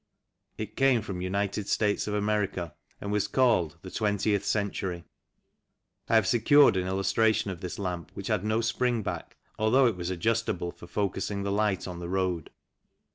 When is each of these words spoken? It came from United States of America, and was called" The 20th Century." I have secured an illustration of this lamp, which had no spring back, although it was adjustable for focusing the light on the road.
It 0.57 0.75
came 0.75 1.03
from 1.03 1.21
United 1.21 1.67
States 1.67 2.07
of 2.07 2.15
America, 2.15 2.73
and 2.99 3.11
was 3.11 3.27
called" 3.27 3.77
The 3.83 3.91
20th 3.91 4.41
Century." 4.41 5.03
I 6.09 6.15
have 6.15 6.25
secured 6.25 6.75
an 6.75 6.87
illustration 6.87 7.51
of 7.51 7.61
this 7.61 7.77
lamp, 7.77 8.09
which 8.15 8.25
had 8.25 8.43
no 8.43 8.61
spring 8.61 9.03
back, 9.03 9.37
although 9.59 9.85
it 9.85 9.95
was 9.97 10.09
adjustable 10.09 10.71
for 10.71 10.87
focusing 10.87 11.43
the 11.43 11.51
light 11.51 11.87
on 11.87 11.99
the 11.99 12.09
road. 12.09 12.49